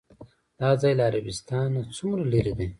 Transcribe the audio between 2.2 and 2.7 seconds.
لرې دی؟